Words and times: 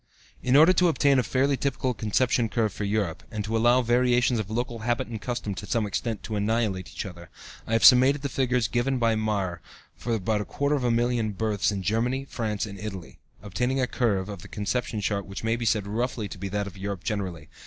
In 0.41 0.55
order 0.55 0.73
to 0.73 0.87
obtain 0.87 1.19
a 1.19 1.21
fairly 1.21 1.55
typical 1.55 1.93
conception 1.93 2.49
curve 2.49 2.73
for 2.73 2.85
Europe, 2.85 3.21
and 3.29 3.45
to 3.45 3.55
allow 3.55 3.81
the 3.81 3.87
variations 3.93 4.39
of 4.39 4.49
local 4.49 4.79
habit 4.79 5.07
and 5.07 5.21
custom 5.21 5.53
to 5.53 5.67
some 5.67 5.85
extent 5.85 6.23
to 6.23 6.35
annihilate 6.35 6.89
each 6.91 7.05
other, 7.05 7.29
I 7.67 7.73
have 7.73 7.83
summated 7.83 8.21
the 8.21 8.27
figures 8.27 8.67
given 8.67 8.97
by 8.97 9.15
Mayr 9.15 9.61
for 9.95 10.15
about 10.15 10.41
a 10.41 10.45
quarter 10.45 10.73
of 10.73 10.83
a 10.83 10.89
million 10.89 11.33
births 11.33 11.71
in 11.71 11.83
Germany, 11.83 12.25
France, 12.27 12.65
and 12.65 12.79
Italy, 12.79 13.19
obtaining 13.43 13.79
a 13.79 13.85
curve 13.85 14.25
(Chart 14.25 14.27
2) 14.29 14.33
of 14.33 14.41
the 14.41 14.47
conception 14.47 15.03
rate 15.07 15.27
which 15.27 15.43
may 15.43 15.55
be 15.55 15.65
said 15.65 15.85
roughly 15.85 16.27
to 16.29 16.39
be 16.39 16.49
that 16.49 16.65
of 16.65 16.75
Europe 16.75 17.03
generally. 17.03 17.47